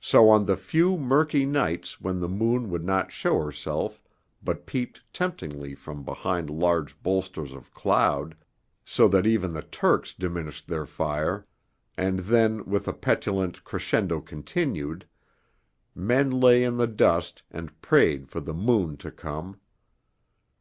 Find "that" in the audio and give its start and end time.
9.06-9.24